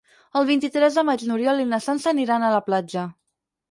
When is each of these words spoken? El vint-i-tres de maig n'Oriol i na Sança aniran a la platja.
El 0.39 0.47
vint-i-tres 0.51 0.97
de 1.01 1.05
maig 1.11 1.27
n'Oriol 1.33 1.63
i 1.67 1.69
na 1.77 1.83
Sança 1.91 2.13
aniran 2.17 2.51
a 2.51 2.55
la 2.59 2.67
platja. 2.73 3.09